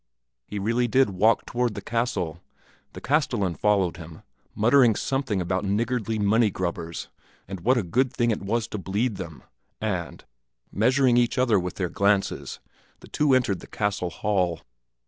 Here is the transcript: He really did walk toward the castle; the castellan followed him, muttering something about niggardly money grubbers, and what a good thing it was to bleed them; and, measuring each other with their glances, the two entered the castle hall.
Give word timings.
He 0.47 0.57
really 0.57 0.87
did 0.87 1.11
walk 1.11 1.45
toward 1.45 1.75
the 1.75 1.79
castle; 1.83 2.41
the 2.93 3.01
castellan 3.01 3.53
followed 3.53 3.97
him, 3.97 4.23
muttering 4.55 4.95
something 4.95 5.39
about 5.39 5.63
niggardly 5.63 6.17
money 6.17 6.49
grubbers, 6.49 7.09
and 7.47 7.59
what 7.59 7.77
a 7.77 7.83
good 7.83 8.11
thing 8.11 8.31
it 8.31 8.41
was 8.41 8.67
to 8.69 8.79
bleed 8.79 9.17
them; 9.17 9.43
and, 9.79 10.25
measuring 10.71 11.17
each 11.17 11.37
other 11.37 11.59
with 11.59 11.75
their 11.75 11.89
glances, 11.89 12.59
the 13.01 13.07
two 13.09 13.35
entered 13.35 13.59
the 13.59 13.67
castle 13.67 14.09
hall. 14.09 14.61